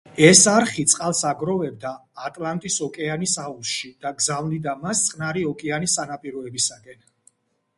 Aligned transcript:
ეს 0.27 0.39
არხი 0.51 0.83
წყალს 0.91 1.19
აგროვებდა 1.31 1.91
ატლანტის 2.29 2.77
ოკეანის 2.87 3.35
აუზში 3.43 3.91
და 4.07 4.13
გზავნიდა 4.23 4.75
მას 4.87 5.05
წყნარი 5.11 5.45
ოკეანის 5.51 5.99
სანაპიროებისაკენ. 6.01 7.07